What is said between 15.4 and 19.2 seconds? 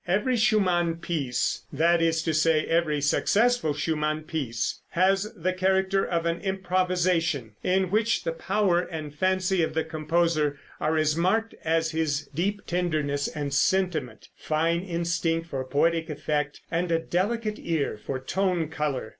for poetic effect and a delicate ear for tone color.